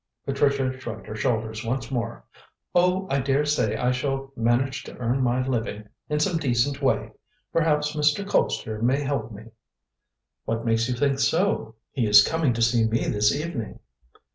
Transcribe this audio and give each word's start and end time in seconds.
Patricia 0.25 0.73
shrugged 0.79 1.05
her 1.05 1.15
shoulders 1.15 1.63
once 1.63 1.91
more. 1.91 2.23
"Oh, 2.73 3.05
I 3.11 3.19
daresay 3.19 3.77
I 3.77 3.91
shall 3.91 4.33
manage 4.35 4.83
to 4.85 4.97
earn 4.97 5.21
my 5.21 5.45
living 5.47 5.89
in 6.09 6.19
some 6.19 6.37
decent 6.37 6.81
way. 6.81 7.11
Perhaps 7.53 7.95
Mr. 7.95 8.25
Colpster 8.27 8.81
may 8.81 9.01
help 9.03 9.31
me." 9.31 9.51
"What 10.45 10.65
makes 10.65 10.89
you 10.89 10.95
think 10.95 11.19
so?" 11.19 11.75
"He 11.91 12.07
is 12.07 12.27
coming 12.27 12.53
to 12.53 12.63
see 12.63 12.85
me 12.87 13.09
this 13.09 13.31
evening." 13.31 13.77